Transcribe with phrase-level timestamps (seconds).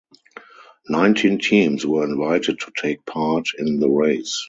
[0.89, 4.39] Nineteen teams were invited to take part in the race.